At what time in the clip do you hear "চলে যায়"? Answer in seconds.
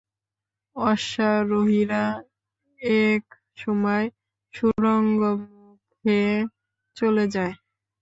6.97-7.53